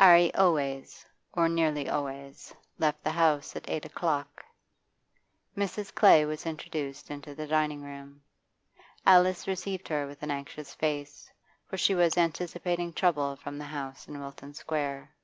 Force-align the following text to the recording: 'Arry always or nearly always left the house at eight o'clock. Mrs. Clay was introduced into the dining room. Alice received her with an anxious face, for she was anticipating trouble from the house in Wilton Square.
'Arry 0.00 0.34
always 0.34 1.06
or 1.34 1.48
nearly 1.48 1.88
always 1.88 2.52
left 2.76 3.04
the 3.04 3.12
house 3.12 3.54
at 3.54 3.70
eight 3.70 3.84
o'clock. 3.84 4.44
Mrs. 5.56 5.94
Clay 5.94 6.24
was 6.24 6.44
introduced 6.44 7.08
into 7.08 7.36
the 7.36 7.46
dining 7.46 7.84
room. 7.84 8.20
Alice 9.06 9.46
received 9.46 9.86
her 9.86 10.08
with 10.08 10.24
an 10.24 10.30
anxious 10.32 10.74
face, 10.74 11.30
for 11.70 11.76
she 11.76 11.94
was 11.94 12.18
anticipating 12.18 12.92
trouble 12.92 13.36
from 13.36 13.58
the 13.58 13.64
house 13.66 14.08
in 14.08 14.18
Wilton 14.18 14.54
Square. 14.54 15.14